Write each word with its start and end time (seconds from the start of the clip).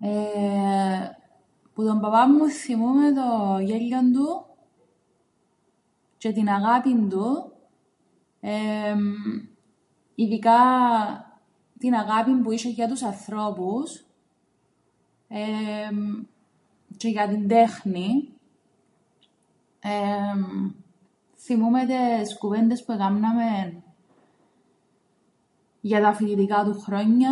Εεε 0.00 1.10
που 1.74 1.84
τον 1.84 2.00
παπά 2.00 2.28
μου 2.28 2.48
θθυμούμαι 2.50 3.12
το 3.12 3.58
γέλιον 3.60 4.12
του 4.12 4.46
τζ̆αι 6.18 6.32
την 6.34 6.48
αγάπη 6.48 7.06
του, 7.10 7.52
ειδικά 10.14 10.58
την 11.78 11.94
αγάπη 11.94 12.30
που 12.36 12.50
είσ̆εν 12.52 12.72
για 12.72 12.88
τους 12.88 13.02
ανθρώπους 13.02 14.04
εεε 15.28 15.88
τζ̆αι 16.96 17.28
την 17.28 17.48
τέχνην. 17.48 18.16
Εεε 19.80 20.34
θθυμούμαι 21.36 21.86
τες 21.86 22.38
κουβέντες 22.38 22.84
που 22.84 22.92
εκάμναμεν 22.92 23.82
για 25.80 26.00
τα 26.00 26.12
φοιτητικά 26.12 26.64
του 26.64 26.80
χρόνια. 26.80 27.30